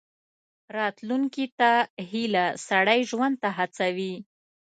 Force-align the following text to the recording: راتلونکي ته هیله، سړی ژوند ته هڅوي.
راتلونکي 0.77 1.45
ته 1.59 1.71
هیله، 2.11 2.45
سړی 2.67 2.99
ژوند 3.09 3.35
ته 3.43 3.49
هڅوي. 3.57 4.15